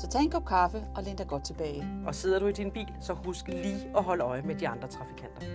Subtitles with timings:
[0.00, 1.88] Så tag en kop kaffe og læn dig godt tilbage.
[2.06, 4.88] Og sidder du i din bil, så husk lige at holde øje med de andre
[4.88, 5.46] trafikanter.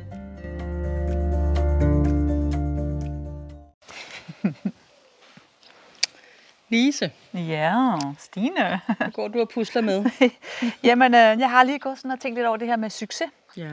[6.70, 8.82] Lise, Ja, Stine.
[8.98, 10.06] hvad går du og pusler med?
[10.88, 13.30] Jamen, øh, jeg har lige gået sådan og tænkt lidt over det her med succes.
[13.58, 13.72] Ja.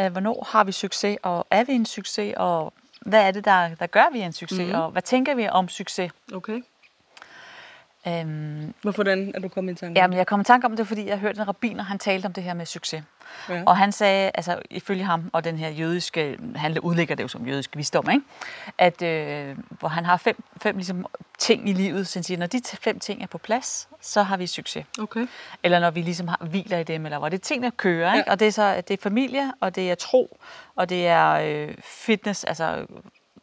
[0.00, 3.74] Øh, hvornår har vi succes, og er vi en succes, og hvad er det, der,
[3.74, 4.74] der gør, vi er en succes, mm.
[4.74, 6.12] og hvad tænker vi om succes?
[6.34, 6.62] Okay.
[8.08, 10.00] Øhm, Hvorfor den er du kommet i tanke?
[10.00, 12.32] jamen, jeg kom i tanke om det, fordi jeg hørte en rabbiner, han talte om
[12.32, 13.02] det her med succes.
[13.48, 13.62] Ja.
[13.66, 17.46] Og han sagde, altså ifølge ham, og den her jødiske, han udlægger det jo som
[17.46, 18.24] jødisk visdom, ikke?
[18.78, 21.06] at øh, hvor han har fem, fem ligesom,
[21.38, 24.36] ting i livet, så han siger, når de fem ting er på plads, så har
[24.36, 24.84] vi succes.
[24.98, 25.26] Okay.
[25.62, 28.14] eller når vi ligesom har, hviler i dem, eller hvor det er ting, der kører.
[28.14, 28.24] Ikke?
[28.26, 28.32] Ja.
[28.32, 30.40] Og det er så det er familie, og det er tro,
[30.76, 32.86] og det er øh, fitness, altså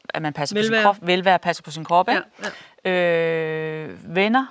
[0.09, 0.83] at man passer Velvære.
[0.83, 2.19] på sin krop, velvære, passer på sin krop, Ja,
[2.85, 2.89] ikke?
[2.89, 4.45] Øh, venner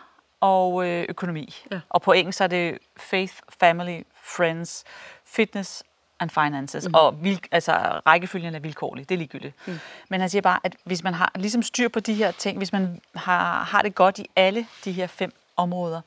[0.45, 1.55] og øh, økonomi.
[1.71, 1.81] Ja.
[1.89, 4.85] Og på engelsk er det faith, family, friends,
[5.25, 5.83] fitness
[6.21, 6.89] and finances.
[6.89, 6.95] Mm.
[6.95, 7.73] Og vil, altså,
[8.07, 9.55] rækkefølgen er vilkårlig, det er ligegyldigt.
[9.67, 9.79] Mm.
[10.09, 12.73] Men han siger bare, at hvis man har ligesom styr på de her ting, hvis
[12.73, 16.01] man har, har det godt i alle de her fem områder,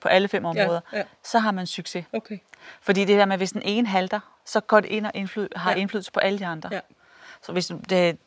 [0.00, 1.02] på alle fem områder, ja.
[1.22, 2.04] så har man succes.
[2.12, 2.38] Okay.
[2.80, 5.70] Fordi det der med, hvis den ene halter, så går det ind og indflyd, har
[5.70, 5.76] Ja.
[5.76, 5.80] ja.
[5.80, 6.68] indflydelse på alle de andre.
[6.72, 6.80] Ja.
[7.42, 8.18] Så hvis det,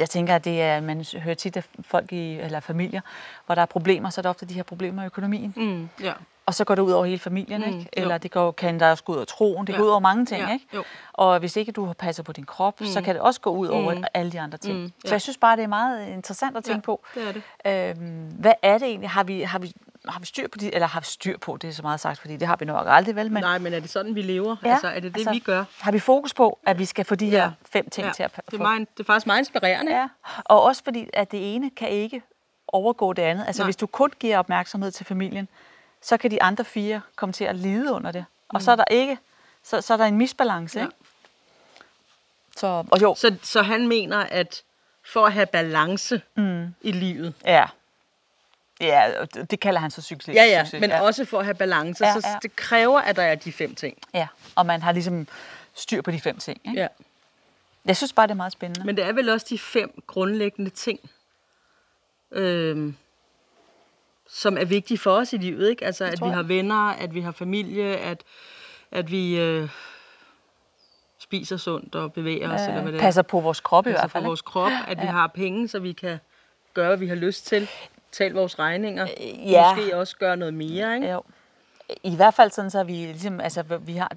[0.00, 3.00] jeg tænker, at det er, man hører tit af folk i, eller familier,
[3.46, 5.54] hvor der er problemer, så er det ofte de her problemer med økonomien.
[5.56, 6.12] Mm, ja.
[6.46, 7.78] Og så går det ud over hele familien, Mm, ikke?
[7.78, 7.84] jo.
[7.92, 9.78] Eller det går, kan der også gå ud over troen, det Ja.
[9.78, 10.66] går ud over mange ting, Ja, ikke?
[10.74, 10.84] jo.
[11.12, 13.94] Og hvis ikke du passer på din krop, så kan det også gå ud over
[13.94, 14.04] Mm.
[14.14, 14.78] alle de andre ting.
[14.78, 15.12] Mm, Så ja.
[15.12, 17.02] jeg synes bare, det er meget interessant at tænke Ja, på.
[17.14, 17.32] det er
[17.92, 17.96] det.
[18.00, 19.10] Øhm, hvad er det egentlig?
[19.10, 19.72] Har vi, har vi,
[20.08, 22.20] har vi styr på de, eller har vi styr på, det er så meget sagt,
[22.20, 23.32] fordi det har vi nok aldrig, vel?
[23.32, 24.56] Men, Nej, men er det sådan, vi lever?
[24.64, 25.64] Ja, altså, er det det, altså, vi gør?
[25.80, 27.50] Har vi fokus på, at vi skal få de her Ja.
[27.72, 28.12] fem ting ja.
[28.12, 29.92] til at det, er meget, det er faktisk meget inspirerende.
[29.96, 30.08] Ja,
[30.44, 32.22] og også fordi, at det ene kan ikke
[32.68, 33.44] overgå det andet.
[33.46, 33.66] Altså Nej.
[33.66, 35.48] hvis du kun giver opmærksomhed til familien,
[36.02, 38.24] så kan de andre fire komme til at lide under det.
[38.48, 39.18] Og så er der ikke,
[39.62, 40.84] så, så er der en misbalance, Ja.
[40.84, 40.96] ikke?
[42.56, 44.62] Så, og jo, Så, så han mener, at
[45.12, 46.74] for at have balance mm.
[46.80, 47.64] i livet, ja.
[48.80, 50.34] Ja, det det kalder han så succes.
[50.34, 50.80] ja ja, succes.
[50.80, 51.00] men ja.
[51.00, 52.38] også for at have balance, Ja, så ja.
[52.42, 53.98] det kræver, at der er de fem ting.
[54.14, 55.28] Ja, og man har ligesom
[55.74, 56.60] styr på de fem ting.
[56.64, 56.80] Ikke?
[56.80, 56.88] Ja.
[57.84, 58.86] Jeg synes bare, det er meget spændende.
[58.86, 61.00] Men det er vel også de fem grundlæggende ting,
[62.32, 62.96] øhm,
[64.28, 65.84] som er vigtige for os i livet, ikke?
[65.84, 68.22] Altså, at tror vi har venner, at vi har familie, at,
[68.90, 69.68] at vi øh,
[71.18, 73.02] spiser sundt og bevæger os, eller hvad det er.
[73.02, 74.22] passer på vores krop i passer hvert fald.
[74.24, 76.18] på vores krop, at vi har penge, så vi kan
[76.74, 77.68] gøre, hvad vi har lyst til,
[78.18, 79.06] betale vores regninger,
[79.46, 79.74] ja.
[79.74, 81.10] måske også gøre noget mere, ikke?
[81.12, 81.22] Jo.
[82.02, 84.12] I hvert fald sådan, så vi ligesom, altså vi har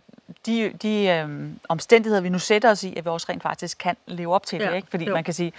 [0.45, 3.95] de, de øhm, omstændigheder, vi nu sætter os i, at vi også rent faktisk kan
[4.07, 4.87] leve op til Ja, det, ikke?
[4.91, 5.13] Fordi jo.
[5.13, 5.53] man kan sige,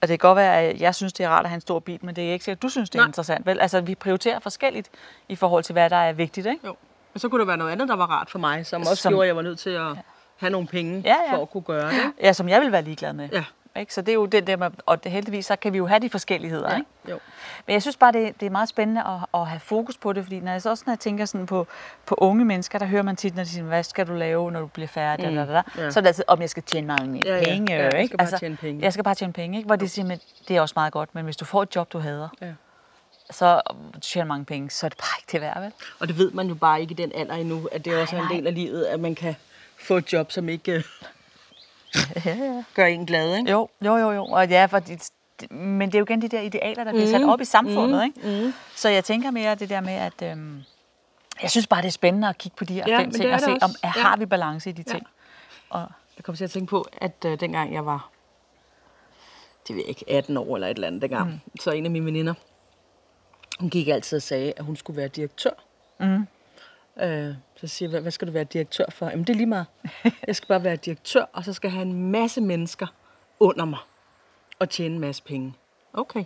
[0.00, 1.78] at det kan godt være, at jeg synes, det er rart at have en stor
[1.78, 3.08] bil, men det er ikke sikkert, at du synes, det er Nej.
[3.08, 3.46] interessant.
[3.46, 3.60] Vel?
[3.60, 4.88] Altså, vi prioriterer forskelligt
[5.28, 6.66] i forhold til, hvad der er vigtigt, ikke?
[6.66, 6.76] Jo.
[7.14, 9.10] Og så kunne der være noget andet, der var rart for mig, som også Som-
[9.12, 9.96] gjorde, at jeg var nødt til at
[10.36, 11.36] have nogle penge Ja, ja.
[11.36, 11.92] for at kunne gøre det.
[11.96, 12.10] Ikke?
[12.22, 13.28] Ja, som jeg vil være ligeglad med.
[13.32, 13.44] Ja.
[13.76, 13.94] Ikke?
[13.94, 16.00] Så det er jo det der med, og det, heldigvis, så kan vi jo have
[16.00, 16.76] de forskelligheder, Ja.
[16.76, 16.88] ikke?
[17.10, 17.18] Jo.
[17.66, 20.22] Men jeg synes bare, det, det er meget spændende at, at have fokus på det,
[20.24, 21.66] fordi når jeg så også når jeg tænker sådan på,
[22.06, 24.60] på unge mennesker, der hører man tit, når de siger, hvad skal du lave, når
[24.60, 25.34] du bliver færdig, mm.
[25.34, 25.62] da, da, da.
[25.84, 25.90] ja.
[25.90, 27.44] så er det altid, om jeg skal tjene mange Ja, ja.
[27.44, 27.72] penge.
[27.72, 28.06] Ja, jeg ikke?
[28.06, 28.82] skal bare tjene penge.
[28.82, 29.66] Jeg skal bare tjene penge, ikke?
[29.66, 30.18] hvor de siger, men
[30.48, 32.52] det er også meget godt, men hvis du får et job, du hader, Ja.
[33.30, 33.60] så
[33.94, 35.72] du tjener mange penge, så er det bare ikke det værd, vel?
[35.98, 38.20] Og det ved man jo bare ikke i den alder endnu, at det også er
[38.20, 38.36] en nej.
[38.36, 39.36] del af livet, at man kan
[39.80, 40.82] få et job, som ikke øh,
[42.24, 42.64] ja, ja.
[42.74, 43.36] gør en glad.
[43.36, 43.50] Ikke?
[43.50, 44.24] Jo, jo, jo, jo.
[44.24, 45.10] Og ja, for det,
[45.50, 48.52] men det er jo igen de der idealer, der bliver sat op i samfundet, ikke?
[48.76, 50.62] Så jeg tænker mere det der med, at øhm,
[51.42, 53.40] jeg synes bare, det er spændende at kigge på de her Ja, fem ting og
[53.40, 53.88] se, om Ja.
[53.88, 54.92] har vi balance i de Ja.
[54.92, 55.06] ting.
[55.70, 55.86] Og,
[56.16, 58.10] Jeg kom til at tænke på, at øh, dengang jeg var,
[59.68, 61.60] det ved jeg ikke, 18 år eller et eller andet dengang, mm.
[61.60, 62.34] så en af mine veninder,
[63.60, 65.50] hun gik altid og sagde, at hun skulle være direktør.
[66.00, 66.26] Mm.
[67.02, 67.34] Øh,
[67.68, 69.06] så siger hvad, hvad skal du være direktør for?
[69.08, 69.66] Jamen det er lige meget.
[70.26, 72.86] Jeg skal bare være direktør, og så skal jeg have en masse mennesker
[73.40, 73.78] under mig
[74.58, 75.54] og tjene en masse penge.
[75.92, 76.24] Okay.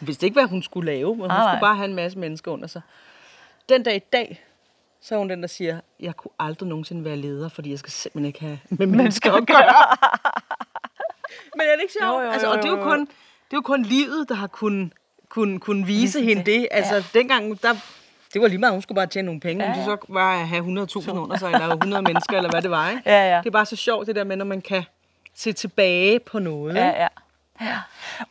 [0.00, 2.18] Hun vidste ikke, hvad hun skulle lave, men hun Nej, skulle bare have en masse
[2.18, 2.82] mennesker under sig.
[3.68, 4.44] Den dag i dag,
[5.00, 7.90] så er hun den, der siger, jeg kunne aldrig nogensinde være leder, fordi jeg skal
[7.92, 9.96] simpelthen ikke have med mennesker at gøre.
[11.54, 12.14] Men er det ikke sjovt?
[12.14, 14.28] Jo, jo, altså, og jo, det er jo jo, kun, det er jo kun livet,
[14.28, 14.92] der har kunnet
[15.28, 16.60] kun, kun vise Vise hende det.
[16.60, 16.68] det.
[16.70, 17.02] Altså, Ja.
[17.14, 17.74] dengang, der
[18.32, 19.64] Det var lige meget, hun skulle bare tjene nogle penge.
[19.64, 19.90] Ja, Ja, ja.
[19.90, 22.90] det så var at have 100.000 under sig, eller 100 mennesker, eller hvad det var.
[22.90, 23.02] Ikke?
[23.06, 23.38] Ja, ja.
[23.38, 24.82] Det er bare så sjovt, det der med, når man kan
[25.34, 26.74] se tilbage på noget.
[26.74, 27.08] Ja, ja.
[27.60, 27.78] Ja.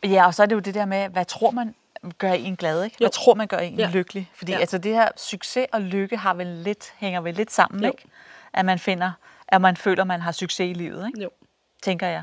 [0.04, 1.74] ja, og så er det jo det der med, hvad tror man
[2.18, 2.96] gør en glad, ikke?
[2.98, 3.10] Hvad Jo.
[3.12, 3.90] tror man gør en Ja.
[3.92, 4.30] lykkelig?
[4.34, 4.58] Fordi Ja.
[4.58, 7.90] altså det her succes og lykke har vel lidt, hænger vel lidt sammen, Jo.
[7.90, 8.02] ikke?
[8.52, 9.12] At man finder,
[9.48, 11.22] at man føler, man har succes i livet, ikke?
[11.22, 11.30] Jo.
[11.82, 12.22] Tænker jeg.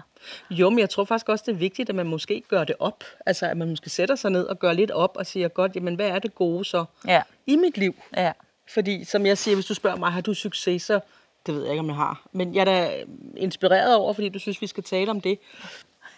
[0.49, 3.03] Jo, men jeg tror faktisk også, det er vigtigt, at man måske gør det op.
[3.25, 5.95] Altså, at man måske sætter sig ned og gør lidt op og siger, godt, jamen,
[5.95, 7.95] hvad er det gode så Ja, i mit liv?
[8.17, 8.31] ja.
[8.73, 10.99] Fordi, som jeg siger, hvis du spørger mig, har du succes, så
[11.45, 12.27] det ved jeg ikke, om jeg har.
[12.31, 13.03] Men jeg er da
[13.37, 15.39] inspireret over, fordi du synes, vi skal tale om det.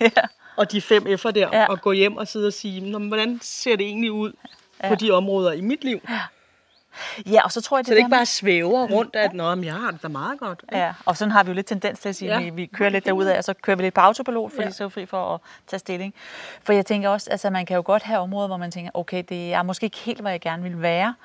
[0.02, 0.10] ja.
[0.58, 1.58] Og de fem F'er der, Ja.
[1.60, 1.66] ja.
[1.66, 4.34] og gå hjem og sidde og sige, hvordan ser det egentlig ud
[4.84, 4.90] ja.
[4.90, 6.00] på de områder i mit liv?
[6.08, 6.14] Så
[7.32, 9.64] Ja, og så tror jeg, det, det der ikke bare svæver rundt, at Nå, men
[9.64, 10.60] jeg har det da meget godt.
[10.64, 10.78] ikke?
[10.78, 12.44] Ja, og sådan har vi jo lidt tendens til at sige, at Ja.
[12.44, 14.68] vi, vi kører lidt derudad, og så kører vi lidt på autopilot, fordi Ja.
[14.68, 14.72] ja.
[14.72, 16.14] så er vi fri for at tage stilling.
[16.64, 19.24] For jeg tænker også, altså man kan jo godt have områder, hvor man tænker, okay,
[19.30, 21.16] det er måske ikke helt, hvor jeg gerne vil være,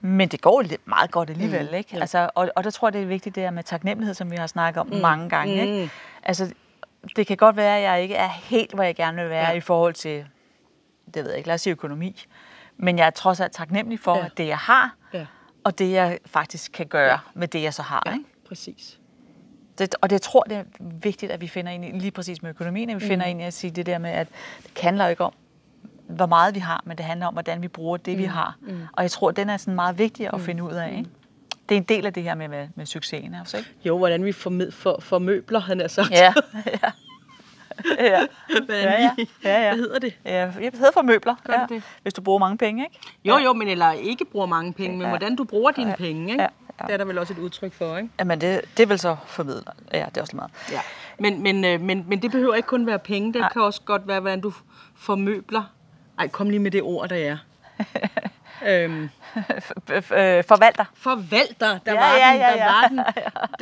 [0.00, 1.90] men det går lidt meget godt alligevel, mm, ikke?
[1.96, 2.00] ja.
[2.00, 4.36] Altså, og, og der tror jeg, det er vigtigt, det her med taknemmelighed, som vi
[4.36, 5.82] har snakket om mm, mange gange, ikke?
[5.84, 5.90] Mm.
[6.22, 6.52] Altså,
[7.16, 9.50] det kan godt være, at jeg ikke er helt, hvor jeg gerne vil være Ja.
[9.50, 9.56] ja.
[9.56, 10.24] i forhold til,
[11.14, 12.24] det ved jeg ikke, lad os sige økonomi,
[12.76, 14.28] men jeg er trods alt taknemmelig for, Ja.
[14.36, 15.26] det jeg har, Ja,
[15.64, 17.18] og det jeg faktisk kan gøre ja.
[17.34, 18.24] med det, jeg så har, ja ikke?
[18.48, 18.98] præcis.
[19.78, 22.42] Det, og det jeg tror det er vigtigt, at vi finder ind i, lige præcis
[22.42, 23.08] med økonomien, at vi mm.
[23.08, 24.28] finder ind i at sige det der med, at
[24.62, 25.32] det handler ikke om,
[26.08, 28.18] hvor meget vi har, men det handler om, hvordan vi bruger det, mm.
[28.18, 28.56] vi har.
[28.60, 28.80] Mm.
[28.92, 30.88] Og jeg tror, den er sådan meget vigtig at finde ud af.
[30.98, 31.10] Ikke?
[31.68, 33.70] Det er en del af det her med, med, med succesen også, ikke?
[33.84, 36.10] Jo, hvordan vi formed, for, formøbler, han er sagt.
[36.10, 36.34] Ja,
[36.82, 36.90] ja.
[37.98, 38.26] Ja.
[38.66, 39.10] hvordan Ja, ja.
[39.44, 39.68] Ja, ja.
[39.68, 40.14] Hvad hedder det?
[40.24, 40.30] ja.
[40.30, 41.66] Jeg hedder for møbler, Gør ja.
[41.74, 42.98] det hvis du bruger mange penge, ikke?
[43.24, 45.08] Jo, jo, men eller ikke bruger mange penge, men Ja.
[45.08, 46.42] hvordan du bruger dine penge, ikke?
[46.42, 46.48] Ja,
[46.80, 46.86] ja.
[46.86, 48.08] Det er der vel også et udtryk for, ikke?
[48.18, 49.62] Jamen, det, det vil så formidle.
[49.92, 50.50] Ja, det er også lige meget.
[50.72, 50.80] Ja.
[51.18, 53.52] Men, men, øh, men, men det behøver ikke kun være penge, det Nej.
[53.52, 54.52] kan også godt være, hvordan du
[54.96, 55.62] formøbler.
[56.18, 57.36] Ej, kom lige med det ord, der er.
[58.84, 59.02] øhm,
[59.92, 60.84] øh, forvalter.
[60.94, 62.64] forvalter, der Ja, var ja, den, ja, der ja.
[62.64, 63.00] var den.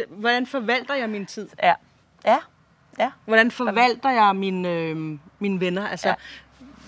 [0.20, 1.48] Hvordan forvalter jeg min tid?
[1.62, 1.74] Ja.
[2.26, 2.36] Ja.
[2.98, 3.10] Ja.
[3.24, 5.88] Hvordan forvalter jeg mine, øh, mine venner?
[5.88, 6.14] Altså, ja.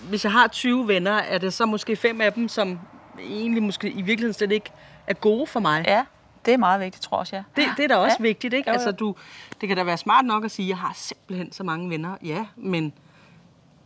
[0.09, 2.79] Hvis jeg har 20 venner, er det så måske fem af dem, som
[3.19, 4.69] egentlig måske i virkeligheden slet ikke
[5.07, 5.83] er gode for mig?
[5.87, 6.05] Ja,
[6.45, 7.43] det er meget vigtigt, tror jeg også, ja.
[7.55, 8.23] Det, det er da også Ja.
[8.23, 8.69] vigtigt, ikke?
[8.69, 8.79] Jo, jo.
[8.79, 9.15] Altså, du,
[9.61, 12.15] det kan da være smart nok at sige, at jeg har simpelthen så mange venner.
[12.23, 12.93] Ja, men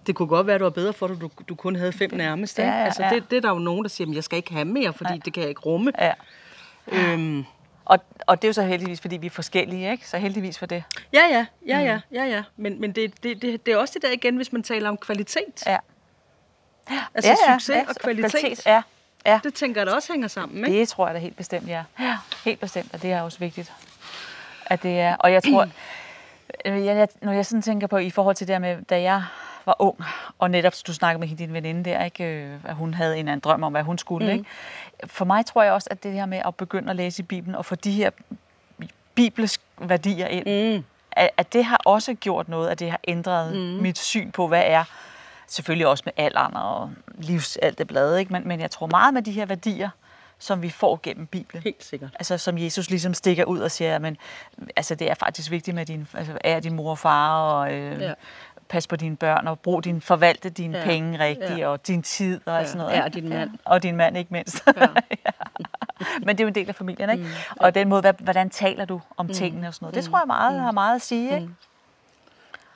[0.07, 2.10] det kunne godt være, at det var bedre for at du, du kun havde fem
[2.13, 2.62] nærmeste.
[2.62, 2.72] Ikke?
[2.72, 3.10] Ja, ja, altså, ja.
[3.10, 5.10] det, det er der jo nogen, der siger, at jeg skal ikke have mere, fordi
[5.13, 5.19] Nej.
[5.25, 5.92] det kan jeg ikke rumme.
[6.00, 6.13] Ja.
[6.88, 7.45] Øhm,
[8.30, 10.08] Og, det er jo så heldigvis, fordi vi er forskellige, ikke?
[10.08, 10.84] Så heldigvis for det.
[11.14, 12.44] ja, ja, ja, ja, ja, ja.
[12.58, 14.98] Men, men det, det, det, det er også det der igen, hvis man taler om
[14.98, 15.64] kvalitet.
[15.66, 15.78] Ja.
[17.14, 18.31] Altså succes og kvalitet.
[18.31, 18.66] kvalitet.
[18.66, 18.81] Ja.
[19.26, 19.40] ja.
[19.44, 20.80] Det tænker jeg da også hænger sammen, ikke?
[20.80, 21.84] Det tror jeg da helt bestemt, ja.
[22.00, 23.74] Ja, helt bestemt, og det er også vigtigt.
[24.66, 25.68] At det er, og jeg tror,
[26.66, 29.02] øh, jeg, jeg, når jeg sådan tænker på i forhold til det der med, da
[29.02, 29.24] jeg
[29.66, 29.98] var ung,
[30.40, 33.20] og netop du snakkede med hende, din veninde der, ikke, øh, at hun havde en
[33.20, 34.28] eller anden drøm om, hvad hun skulle.
[34.28, 34.32] Mm.
[34.34, 34.46] Ikke?
[35.08, 37.56] For mig tror jeg også, at det her med at begynde at læse i Bibelen,
[37.56, 38.10] og få de her
[39.16, 40.84] bibelske værdier ind, Mm.
[41.12, 43.60] at, at det har også gjort noget, at det har ændret mm.
[43.60, 44.84] mit syn på, hvad er,
[45.48, 48.34] selvfølgelig også med alderen og livs alt det blade, ikke?
[48.34, 49.90] Men, men jeg tror meget med de her værdier,
[50.40, 51.64] som vi får gennem Bibelen.
[51.64, 52.10] Helt sikkert.
[52.14, 54.18] Altså som Jesus ligesom stikker ud og siger, men
[54.76, 58.02] altså, det er faktisk vigtigt med din, altså, er din mor og far, og øh,
[58.02, 58.14] Ja.
[58.69, 60.83] Pas på dine børn, og brug din, forvalte dine Ja.
[60.83, 61.68] penge rigtigt, Ja.
[61.68, 62.66] og din tid og Ja.
[62.66, 62.94] sådan noget.
[62.94, 63.51] Ja, og din mand.
[63.66, 64.63] Og din mand ikke mindst.
[64.77, 64.88] Ja.
[66.20, 67.24] Men det er jo en del af familien, ikke?
[67.24, 67.29] Mm.
[67.60, 69.34] Og den måde, hvordan taler du om mm.
[69.34, 69.96] tingene og sådan noget.
[69.96, 71.50] Det tror jeg meget har meget at sige, ikke?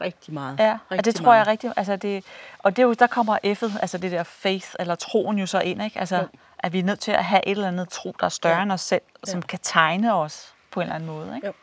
[0.02, 0.60] Rigtig meget.
[0.60, 1.48] Ja, og rigtig det tror jeg meget.
[1.48, 2.26] rigtig, altså det,
[2.60, 5.60] og det er jo, der kommer F'et, altså det der faith, eller troen jo så
[5.60, 6.00] ind, ikke?
[6.00, 6.28] Altså, Jo.
[6.60, 8.64] at vi er nødt til at have et eller andet tro, der er større Ja.
[8.64, 9.46] end os selv, som Ja.
[9.46, 11.48] kan tegne os på en eller anden måde, ikke?
[11.48, 11.54] Jo.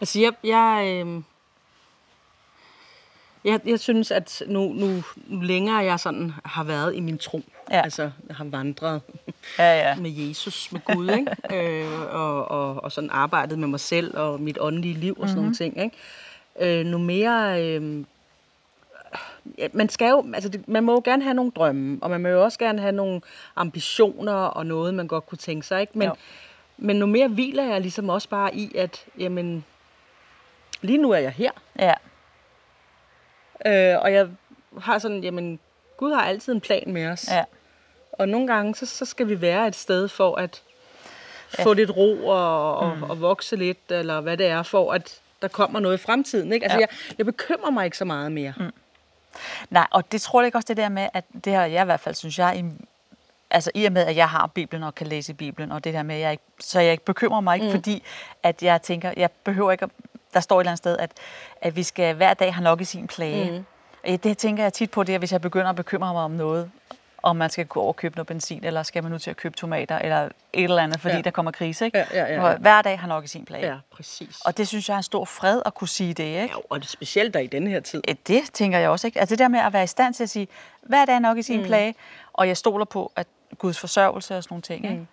[0.00, 1.22] Altså, jeg, jeg, øh,
[3.44, 7.42] jeg, jeg synes, at nu, nu, nu længere jeg sådan har været i min tro,
[7.70, 7.80] Ja.
[7.82, 9.00] altså har vandret
[9.58, 9.96] Ja, ja.
[9.96, 11.36] med Jesus, med Gud, ikke?
[11.82, 15.42] øh, og, og, og sådan arbejdet med mig selv og mit åndelige liv og sådan
[15.44, 15.52] Mhm.
[15.52, 15.72] mm-hmm.
[15.72, 15.94] nogle ting.
[16.58, 16.80] Ikke?
[16.80, 17.62] Øh, nu mere...
[17.62, 18.04] Øh,
[19.58, 22.20] ja, man skal jo, altså det, man må jo gerne have nogle drømme, og man
[22.20, 23.20] må jo også gerne have nogle
[23.56, 25.98] ambitioner og noget, man godt kunne tænke sig, ikke?
[25.98, 26.14] Men, Jo.
[26.78, 29.64] men nu mere hviler jeg ligesom også bare i, at jamen,
[30.82, 31.94] lige nu er jeg her, Ja,
[33.66, 34.28] øh, og jeg
[34.80, 35.58] har sådan, jamen,
[35.96, 37.28] Gud har altid en plan med os.
[37.30, 37.44] ja,
[38.12, 40.62] Og nogle gange, så, så skal vi være et sted for at
[41.58, 43.02] få lidt ro og, og, mm.
[43.02, 46.52] og vokse lidt, eller hvad det er, for at der kommer noget i fremtiden.
[46.52, 46.64] Ikke?
[46.64, 46.80] Altså, Ja.
[46.80, 48.52] jeg, jeg bekymrer mig ikke så meget mere.
[48.56, 48.70] Mm.
[49.70, 51.84] Nej, og det tror jeg ikke også det der med, at det her jeg i
[51.84, 52.64] hvert fald synes jeg, i,
[53.50, 56.02] altså i og med, at jeg har Bibelen og kan læse Bibelen, og det der
[56.02, 57.72] med, at jeg ikke, så jeg ikke bekymrer mig ikke, mm.
[57.72, 58.02] fordi
[58.42, 59.90] at jeg tænker, jeg behøver ikke, at,
[60.34, 61.10] der står et eller andet sted, at,
[61.60, 63.64] at vi skal hver dag have nok i sin plage.
[64.06, 64.16] Mm.
[64.18, 66.70] Det tænker jeg tit på, det er, hvis jeg begynder at bekymre mig om noget,
[67.22, 69.36] om man skal gå over og købe noget benzin, eller skal man nu til at
[69.36, 71.20] købe tomater, eller et eller andet, fordi Ja.
[71.20, 71.84] der kommer krise.
[71.84, 71.98] Ikke?
[71.98, 72.56] Ja, ja, ja, ja.
[72.56, 73.66] Hver dag har nok i sin plage.
[73.66, 74.40] Ja, præcis.
[74.44, 76.24] Og det synes jeg er en stor fred at kunne sige det.
[76.24, 76.38] Ikke?
[76.40, 78.02] ja, og det er specielt der i denne her tid.
[78.08, 79.06] Ja, Det tænker jeg også.
[79.06, 79.20] Ikke?
[79.20, 80.48] Altså det der med at være i stand til at sige,
[80.82, 81.66] hver dag er nok i sin mm.
[81.66, 81.94] plage,
[82.32, 83.26] og jeg stoler på, at
[83.58, 84.84] Guds forsørgelse og sådan nogle ting.
[84.84, 85.06] Ikke?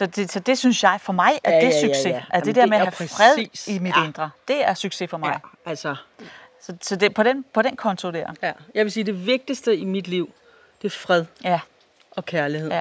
[0.00, 2.06] Så, det, så det synes jeg, for mig, at Ja, det er ja, ja, succes.
[2.06, 2.16] ja.
[2.16, 3.16] At Jamen, det der det med at er have præcis.
[3.16, 4.04] fred i mit Ja.
[4.04, 5.40] indre, det er succes for mig.
[5.66, 5.96] Ja, altså,
[6.62, 8.32] Så, så det, på, den, på den konto der.
[8.42, 8.52] ja.
[8.74, 10.30] Jeg vil sige, det vigtigste i mit liv,
[10.82, 11.60] det er fred Ja,
[12.10, 12.70] og kærlighed.
[12.70, 12.80] ja.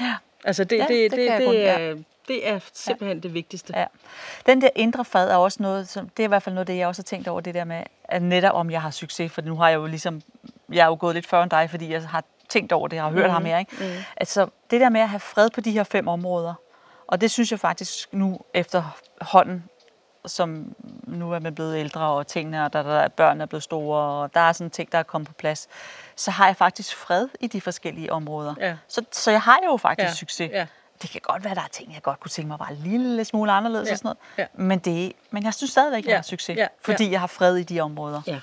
[0.00, 0.14] ja.
[0.44, 1.78] Altså, det, Ja, det, det det, det, det, ja.
[1.78, 1.94] er,
[2.28, 3.72] det er simpelthen det vigtigste.
[3.78, 3.84] Ja.
[4.46, 6.76] Den der indre fred er også noget, som, det er i hvert fald noget, det
[6.76, 9.42] jeg også har tænkt over, det der med, at netop om jeg har succes, for
[9.42, 10.22] nu har jeg jo ligesom,
[10.72, 13.04] jeg er jo gået lidt før end dig, fordi jeg har tænkt over det, jeg
[13.04, 13.32] har hørt mm.
[13.32, 13.76] ham her, ikke?
[13.80, 14.04] Mm.
[14.16, 16.54] Altså, det der med at have fred på de her fem områder,
[17.06, 19.64] og det synes jeg faktisk nu efterhånden,
[20.26, 20.74] som
[21.06, 24.22] nu er man blevet ældre, og tingene, og der, der er børn er blevet store,
[24.22, 25.68] og der er sådan ting, der er kommet på plads,
[26.16, 28.54] så har jeg faktisk fred i de forskellige områder.
[28.60, 28.76] Ja.
[28.88, 30.50] Så, så jeg har jo faktisk Ja, succes.
[30.50, 30.66] ja.
[31.02, 33.24] Det kan godt være, der er ting, jeg godt kunne tænke mig var en lille
[33.24, 34.06] smule anderledes Ja, og sådan
[34.38, 34.48] noget.
[34.56, 34.62] ja.
[34.64, 37.56] Men, det, men jeg synes stadigvæk, jeg Ja, har succes, ja, fordi jeg har fred
[37.56, 38.22] i de områder.
[38.26, 38.40] Ja.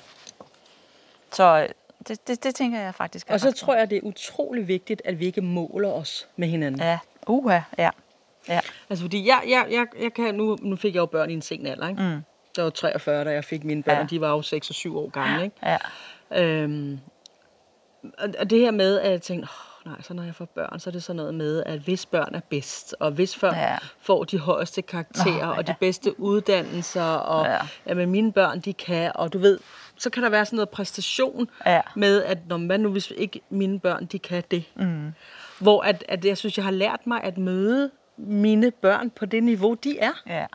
[1.32, 1.68] Så
[2.08, 5.02] det, det, det tænker jeg faktisk Og så ret tror jeg, det er utrolig vigtigt,
[5.06, 6.82] at vi ikke måler os med hinanden.
[6.82, 7.90] Ja, uha, ja.
[8.48, 8.60] ja.
[8.90, 11.42] Altså, fordi jeg, jeg, jeg, jeg kan nu, nu fik jeg jo børn i en
[11.42, 12.02] sen alder, ikke?
[12.02, 12.22] Mm.
[12.56, 14.04] Der var 43, da jeg fik mine børn, Ja.
[14.10, 15.56] de var jo 6 og 7 år gamle, ikke?
[15.64, 15.78] ja.
[16.44, 17.00] Øhm,
[18.18, 20.80] og, og det her med, at jeg tænkte, oh, nej, så når jeg får børn,
[20.80, 23.72] så er det sådan noget med, at hvis børn er bedst, og hvis børn Ja.
[23.72, 23.78] ja.
[24.00, 25.76] får de højeste karakterer, oh, og de ja.
[25.80, 27.52] bedste uddannelser, og Ja.
[27.52, 27.60] ja.
[27.88, 29.60] jamen, mine børn, de kan, og du ved,
[29.98, 31.82] så kan der være sådan noget præstation Ja.
[31.96, 34.64] med, at når man nu, hvis ikke mine børn, de kan det.
[34.76, 35.14] Mm.
[35.60, 39.44] Hvor at, at jeg synes, jeg har lært mig at møde mine børn på det
[39.44, 40.12] niveau, de er.
[40.28, 40.46] ja.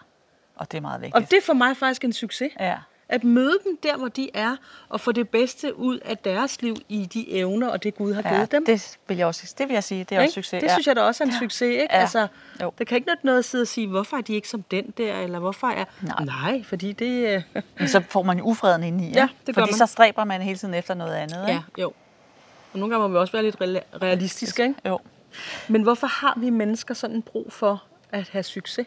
[0.56, 1.14] Og det er meget vigtigt.
[1.24, 2.52] Og det er for mig faktisk en succes.
[2.60, 2.76] Ja.
[3.08, 4.56] At møde dem der, hvor de er,
[4.88, 8.22] og få det bedste ud af deres liv i de evner, og det Gud har
[8.24, 8.66] ja, givet dem.
[8.66, 10.28] det vil jeg også det vil jeg sige, det er Ikke?
[10.28, 10.60] også succes.
[10.60, 10.72] Det ja.
[10.74, 11.82] synes jeg da også er en succes, ikke?
[11.90, 12.00] Ja.
[12.00, 12.26] Altså,
[12.62, 12.72] Jo.
[12.78, 14.90] det kan ikke nytte noget at sidde og sige, hvorfor er de ikke som den
[14.98, 15.84] der, eller hvorfor er...
[16.02, 16.24] Nej.
[16.24, 17.28] Nej fordi det...
[17.28, 17.42] øh,
[17.78, 19.78] Men så får man jo ufreden ind i, Ja, det gør fordi man.
[19.78, 21.44] så stræber man hele tiden efter noget andet.
[21.48, 21.62] ja, Ikke?
[21.78, 21.92] jo.
[22.72, 24.74] Og nogle gange må vi også være lidt real- realistiske, ikke?
[24.86, 24.98] Jo.
[25.68, 28.86] Men hvorfor har vi mennesker sådan brug for at have succes?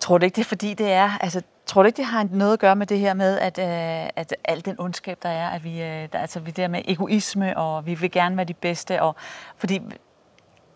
[0.00, 1.10] Tror du ikke, det er fordi, det er...
[1.20, 4.10] Altså, tror du ikke, det har noget at gøre med det her med, at, øh,
[4.16, 7.56] at al den ondskab, der er, at vi, øh, der, altså, vi der med egoisme,
[7.56, 9.16] og vi vil gerne være de bedste, og
[9.56, 9.80] fordi...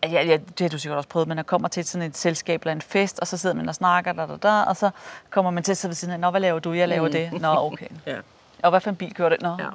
[0.03, 2.61] Ja, ja, det har du sikkert også prøvet, men man kommer til sådan et selskab
[2.61, 4.89] eller en fest, og så sidder man og snakker, da, da, da, og så
[5.29, 6.73] kommer man til sidde ved siden af, Nå, hvad laver du?
[6.73, 7.41] Jeg laver det.
[7.41, 7.87] Nå, okay.
[8.07, 8.17] Ja.
[8.63, 9.41] Og hvad for en bil kører det?
[9.41, 9.57] Nå.
[9.59, 9.67] Ja.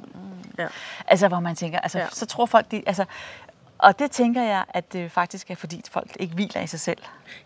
[0.58, 0.68] ja.
[1.08, 2.06] Altså, hvor man tænker, altså, ja.
[2.12, 3.04] Så tror folk, de, altså,
[3.78, 6.98] og det tænker jeg, at det faktisk er, fordi folk ikke hviler i sig selv.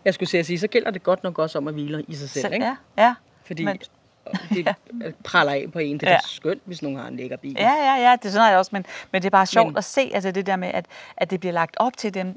[0.05, 2.53] Jeg skulle sige, så gælder det godt nok også om at hvile i sig selv,
[2.53, 2.65] ikke?
[2.65, 3.15] Ja, ja.
[3.45, 3.79] Fordi Men-
[4.49, 4.75] det
[5.23, 5.97] praller af på en.
[5.99, 6.19] Det er Ja.
[6.25, 7.55] skønt, hvis nogen har en lækker bil.
[7.57, 9.77] Ja, ja, ja, det er sådan jeg også, men, men det er bare sjovt Men-
[9.77, 10.85] at se, altså det der med, at,
[11.17, 12.35] at det bliver lagt op til dem.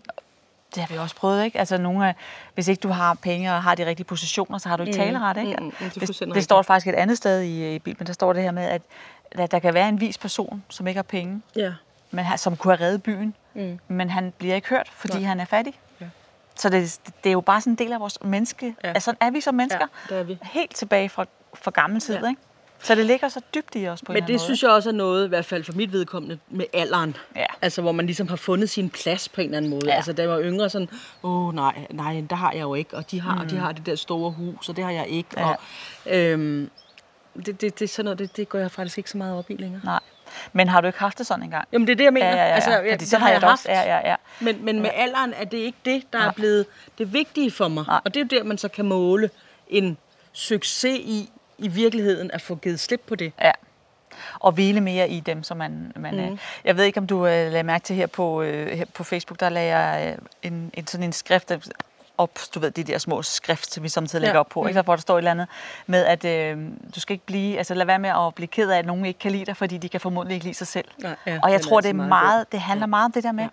[0.75, 1.59] Det har vi også prøvet, ikke?
[1.59, 2.15] Altså nogle af,
[2.55, 5.37] hvis ikke du har penge og har de rigtige positioner, så har du ikke taleret,
[5.37, 5.57] ikke?
[5.59, 8.13] mm, mm, det er det, det står faktisk et andet sted i, i Bibelen, der
[8.13, 8.83] står det her med, at,
[9.31, 11.73] at der kan være en vis person, som ikke har penge, ja.
[12.11, 13.79] men som kunne have reddet byen, mm.
[13.89, 15.23] men han bliver ikke hørt, fordi Nej.
[15.27, 15.75] han er fattig.
[16.59, 18.75] Så det, det er jo bare sådan en del af vores menneske.
[18.85, 18.89] Ja.
[18.89, 19.87] Altså, sådan er vi som mennesker.
[20.11, 20.39] Ja, det er vi.
[20.43, 21.25] Helt tilbage fra,
[21.55, 22.29] fra gammel tid, Ja.
[22.29, 22.41] ikke?
[22.83, 24.45] Så det ligger så dybt i os på en Men eller anden det måde.
[24.45, 27.17] synes jeg også er noget, i hvert fald for mit vedkommende, med alderen.
[27.37, 27.47] Ja.
[27.63, 29.87] Altså, hvor man ligesom har fundet sin plads på en eller anden måde.
[29.87, 29.95] Ja.
[29.97, 30.89] Altså, da jeg var yngre, sådan,
[31.23, 32.97] åh oh, nej, nej, der har jeg jo ikke.
[32.97, 33.41] Og de har, mm.
[33.41, 35.29] og de har det der store hus, og det har jeg ikke.
[35.37, 35.49] Ja.
[35.49, 35.57] Og,
[36.07, 36.71] øhm,
[37.47, 39.57] det, det, det, sådan noget, det, det går jeg faktisk ikke så meget op i
[39.57, 39.81] længere.
[39.85, 40.01] Nej.
[40.53, 41.69] Men har du ikke haft det sådan engang?
[41.73, 42.27] Jamen, det er det, jeg mener.
[42.27, 42.55] Ja, ja, ja.
[42.55, 43.61] Altså, Fordi jeg, så det har jeg det haft.
[43.61, 43.71] også.
[43.73, 44.15] Ja, ja, ja.
[44.41, 46.29] Men, men med alderen er det ikke det, der Nej.
[46.29, 46.67] er blevet
[46.99, 47.85] det vigtige for mig.
[47.87, 48.01] Nej.
[48.05, 49.31] Og det er jo der, man så kan måle
[49.69, 49.99] en
[50.33, 53.33] succes i, i virkeligheden, at få givet slip på det.
[53.41, 53.53] Ja.
[54.41, 55.93] Og hvile mere i dem, som man...
[55.97, 56.23] man mm.
[56.23, 56.39] Mhm.
[56.65, 59.41] Jeg ved ikke, om du øh, lagde mærke til her på, øh, her på Facebook,
[59.41, 61.59] der lagde jeg øh, en, en, sådan en skrift øh,
[62.19, 64.41] op, du ved, de der små skrift, som vi samtidig lægger Ja.
[64.41, 64.83] op på, ikke?
[64.83, 65.47] hvor der står et eller andet
[65.87, 66.59] med, at øh,
[66.95, 69.19] du skal ikke blive, altså lad være med at blive ked af, at nogen ikke
[69.21, 70.89] kan lide dig, fordi de kan formodentlig ikke lide sig selv.
[70.99, 72.87] Nej, ja, og jeg tror, det altså er meget meget, det handler Ja.
[72.87, 73.49] meget om det der med, Ja.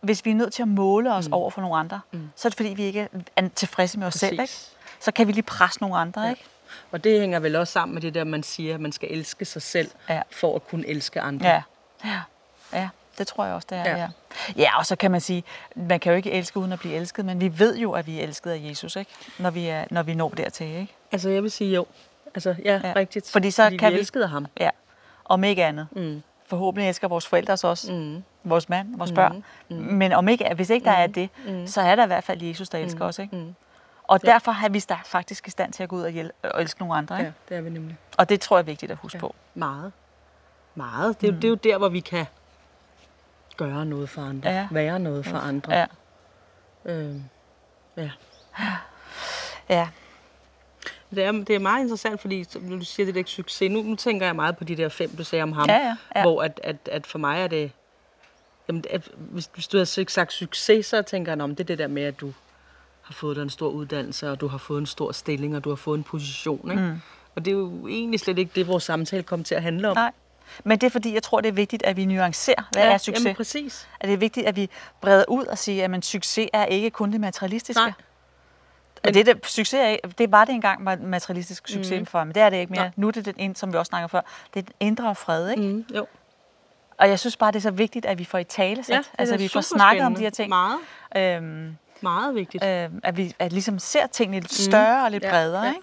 [0.00, 1.32] hvis vi er nødt til at måle os mm.
[1.34, 2.28] over for nogle andre, mm.
[2.36, 4.42] så er det fordi, vi ikke er tilfredse med os selv, ikke?
[4.42, 4.70] Præcis.
[5.00, 6.30] Så kan vi lige presse nogle andre, Ja.
[6.30, 6.44] ikke?
[6.92, 9.44] Og det hænger vel også sammen med det der, man siger, at man skal elske
[9.44, 10.22] sig selv, Ja.
[10.32, 11.46] for at kunne elske andre.
[11.48, 11.62] Ja,
[12.04, 12.20] ja, ja.
[13.18, 13.82] Det tror jeg også, det er.
[13.84, 13.96] Ja.
[13.96, 13.96] Ja.
[13.98, 14.08] Ja.
[14.56, 15.44] ja, og så kan man sige,
[15.76, 18.18] man kan jo ikke elske uden at blive elsket, men vi ved jo, at vi
[18.18, 19.10] er elsket af Jesus, ikke?
[19.38, 20.94] Når vi, er, når vi når dertil, ikke?
[21.12, 21.86] Altså, jeg vil sige jo.
[22.34, 22.88] Altså, ja, Ja.
[22.88, 22.92] ja.
[22.96, 23.30] rigtigt.
[23.30, 24.46] Fordi så Fordi kan vi elskede ham.
[24.60, 24.70] Ja,
[25.24, 25.86] om ikke andet.
[25.92, 26.22] Mm.
[26.46, 28.24] Forhåbentlig elsker vores forældre os også, Mm.
[28.44, 29.44] vores mand, vores børn.
[29.68, 29.76] Mm.
[29.76, 31.66] Men om ikke, hvis ikke der er det, Mm.
[31.66, 33.36] så er der i hvert fald Jesus, der elsker os, ikke?
[33.36, 33.54] Mm.
[34.04, 36.80] Og derfor har vi faktisk i stand til at gå ud og, hjælpe, og elske
[36.80, 37.32] nogle andre, ikke?
[37.50, 37.96] Ja, det er vi nemlig.
[38.16, 39.20] Og det tror jeg er vigtigt at huske Ja.
[39.20, 39.34] på.
[39.54, 39.92] Meget.
[40.74, 41.20] Meget.
[41.20, 41.40] Det er, mm.
[41.40, 42.26] det er jo der, hvor vi kan
[43.56, 44.50] gøre noget for andre.
[44.50, 44.68] Ja.
[44.70, 45.72] Være noget for andre.
[45.74, 45.86] Ja.
[46.84, 47.14] Øh,
[47.96, 48.10] ja.
[49.68, 49.88] Ja.
[51.10, 53.70] Det er, det er meget interessant, fordi som du siger, det der succes.
[53.70, 55.68] Nu, nu tænker jeg meget på de der fem, du sagde om ham.
[55.68, 56.22] Ja, ja, ja.
[56.22, 57.72] Hvor at, at, at for mig er det...
[58.68, 61.78] Jamen, at, hvis, hvis du havde sagt succes, så tænker jeg, om det er det
[61.78, 62.32] der med, at du
[63.02, 65.68] har fået dig en stor uddannelse, og du har fået en stor stilling, og du
[65.68, 66.70] har fået en position.
[66.70, 66.82] Ikke?
[66.82, 67.00] Mm.
[67.34, 69.96] Og det er jo egentlig slet ikke det, vores samtale kommer til at handle om.
[69.96, 70.12] Nej.
[70.64, 72.98] Men det er fordi, jeg tror, det er vigtigt, at vi nuancerer, hvad ja, er
[72.98, 73.24] succes.
[73.24, 73.88] Jamen, præcis.
[74.00, 74.70] At det er vigtigt, at vi
[75.00, 77.80] breder ud og siger, at men, succes er ikke kun det materialistiske.
[77.80, 77.92] Nej.
[79.04, 82.06] Men, det, der, succes er, det var det engang var materialistisk succes mm.
[82.06, 82.82] for, men det er det ikke mere.
[82.82, 82.90] Nej.
[82.96, 84.20] Nu er det den, som vi også snakker før,
[84.54, 85.62] det er den indre fred, ikke?
[85.62, 86.06] Mm, jo.
[86.98, 89.36] Og jeg synes bare, det er så vigtigt, at vi får i tale Ja, altså,
[89.36, 90.48] vi får snakket om de her ting.
[90.48, 90.78] Meget,
[91.16, 92.64] Øhm, meget vigtigt.
[92.64, 95.68] øhm, at vi at ligesom ser tingene lidt større og lidt Ja, bredere, ja.
[95.68, 95.80] ikke?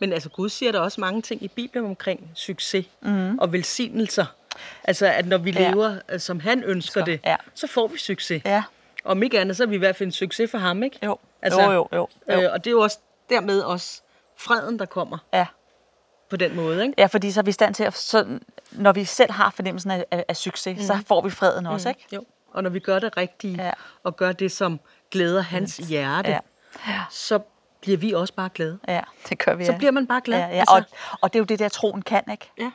[0.00, 3.38] Men altså, Gud siger der også mange ting i Bibelen omkring succes mm.
[3.38, 4.26] og velsignelser.
[4.84, 5.70] Altså, at når vi Ja.
[5.70, 7.36] lever, øh, som han ønsker Så, det, ja.
[7.54, 8.42] så får vi succes.
[8.44, 8.62] Ja,
[9.04, 10.98] Om ikke andet, så er vi i hvert fald en succes for ham, ikke?
[11.04, 11.18] jo.
[11.42, 12.08] Altså, jo, jo, jo.
[12.32, 12.40] jo.
[12.42, 12.98] Øh, og det er jo også
[13.30, 14.02] dermed også
[14.38, 15.46] freden, der kommer Ja.
[16.30, 16.94] på den måde, ikke?
[16.98, 18.38] ja, fordi så er vi i stand til at, så,
[18.72, 20.84] når vi selv har fornemmelsen af, af, af succes, mm.
[20.84, 22.06] så får vi freden også, ikke?
[22.12, 22.24] Jo.
[22.52, 23.70] Og når vi gør det rigtige, Ja.
[24.02, 27.00] og gør det, som glæder hans hjerte, Ja.
[27.10, 27.38] så
[27.80, 28.78] bliver vi også bare glade.
[28.88, 29.78] Ja, det gør vi, Så ja.
[29.78, 30.38] bliver man bare glad.
[30.38, 30.58] Ja, ja.
[30.58, 30.84] Altså, Og,
[31.20, 32.50] og det er jo det der, troen kan, ikke?
[32.58, 32.70] ja.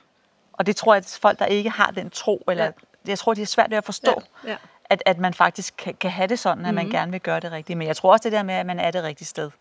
[0.54, 2.72] Og det tror jeg, at folk, der ikke har den tro, eller Ja.
[3.08, 4.58] jeg tror, de er svært ved at forstå, Ja, ja.
[4.90, 6.76] At, at man faktisk kan, kan have det sådan, at mm-hmm.
[6.76, 7.78] man gerne vil gøre det rigtigt.
[7.78, 9.52] Men jeg tror også det der med, at man er det rigtige sted,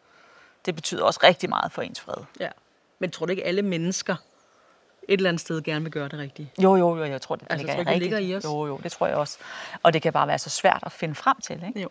[0.67, 2.25] det betyder også rigtig meget for ens fred.
[2.41, 2.49] ja.
[2.99, 4.17] Men tror du ikke, alle mennesker
[5.09, 6.53] et eller andet sted gerne vil gøre det rigtige?
[6.59, 8.45] Jo, jo, jo, jeg tror, det, Altså, ligger, tror du ikke, det ligger i os?
[8.45, 9.39] Jo, jo, det tror jeg også.
[9.83, 11.81] Og det kan bare være så svært at finde frem til, ikke?
[11.81, 11.89] Jo.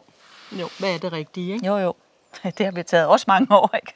[0.52, 1.66] Jo, hvad er det rigtige, ikke?
[1.66, 1.96] Jo, jo.
[2.58, 3.94] Det har vi taget også mange år, ikke?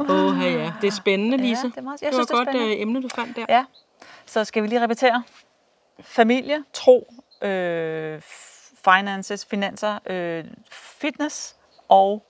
[0.00, 0.72] Åh, ja, ja.
[0.80, 1.62] Det er spændende, Ja, Lise.
[1.68, 2.74] det er meget- jeg det var synes, det er godt spændende.
[2.76, 3.46] øh, emne, du fandt der.
[3.48, 3.64] Ja.
[4.26, 5.22] Så skal vi lige repetere.
[6.00, 7.12] Familie, tro,
[7.42, 8.20] øh,
[8.84, 11.56] finances, finanser, øh, fitness
[11.88, 12.26] og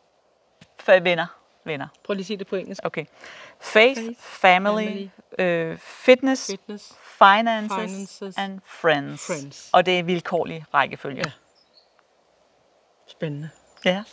[0.89, 1.27] venner.
[1.65, 1.87] venner.
[2.05, 2.81] Prøv lige at sige det på engelsk.
[2.85, 3.05] Okay.
[3.61, 6.95] Faith, Faith, family, family, øh, fitness, Fitness.
[7.19, 9.27] finances, finances, and friends.
[9.27, 9.71] friends.
[9.73, 11.23] Og det er vilkårlig rækkefølge.
[11.27, 11.31] Ja.
[13.13, 13.51] Spændende.
[13.85, 13.91] Ja.
[13.91, 14.05] Jeg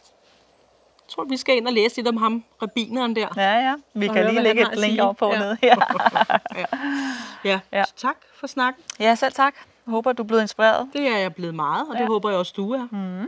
[1.16, 3.28] tror, vi skal ind og læse lidt om ham, rabineren der.
[3.38, 3.76] Ja, ja.
[3.94, 5.40] Vi kan høre, lige lægge et link op på Ja.
[5.40, 5.76] nede her.
[7.44, 7.60] Ja.
[7.74, 7.84] Ja.
[7.86, 8.84] Så tak for snakken.
[9.00, 9.54] ja, selv tak.
[9.86, 10.90] Jeg håber, du er blevet inspireret.
[10.94, 12.06] Det er jeg blevet meget, og det Ja.
[12.08, 12.88] håber jeg også, du er.
[12.92, 13.28] Mm.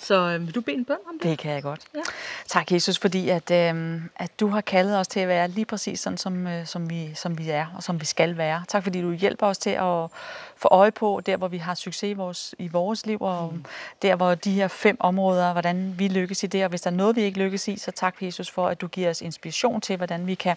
[0.00, 1.30] Så øh, vil du bede en bøn om det?
[1.30, 1.80] Det kan jeg godt.
[1.94, 2.00] Ja.
[2.46, 6.00] Tak, Jesus, fordi at, øh, at du har kaldet os til at være lige præcis
[6.00, 8.64] sådan, som, øh, som, vi, som vi er, og som vi skal være.
[8.68, 10.10] Tak, fordi du hjælper os til at
[10.56, 13.64] få øje på, der hvor vi har succes i vores, i vores liv, og mm.
[14.02, 16.94] der hvor de her fem områder, hvordan vi lykkes i det, og hvis der er
[16.94, 19.96] noget, vi ikke lykkes i, så tak, Jesus, for at du giver os inspiration til,
[19.96, 20.56] hvordan vi kan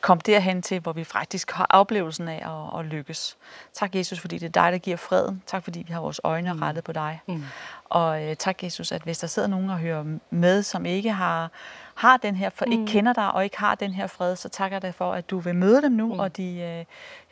[0.00, 2.42] komme derhen til, hvor vi faktisk har oplevelsen af
[2.74, 3.36] at, at lykkes.
[3.72, 5.42] Tak, Jesus, fordi det er dig, der giver freden.
[5.46, 6.62] Tak, fordi vi har vores øjne mm.
[6.62, 7.20] rettet på dig.
[7.26, 7.44] Mm.
[7.84, 11.50] Og øh, tak, Jesus, at hvis der sidder nogen og hører med, som ikke har,
[11.94, 12.72] har den her, for, mm.
[12.72, 15.30] ikke kender dig og ikke har den her fred, så takker jeg dig for, at
[15.30, 16.20] du vil møde dem nu, mm.
[16.20, 16.84] og de øh,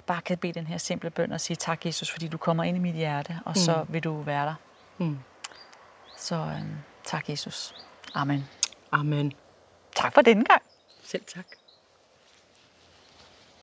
[0.06, 2.76] bare kan bede den her simple bøn og sige tak, Jesus, fordi du kommer ind
[2.76, 3.54] i mit hjerte, og mm.
[3.54, 4.54] så vil du være der.
[4.98, 5.18] Mm.
[6.18, 6.62] Så øh,
[7.04, 7.74] tak, Jesus.
[8.14, 8.48] Amen.
[8.92, 9.32] Amen.
[9.96, 10.62] Tak for denne gang.
[11.02, 11.46] Selv tak.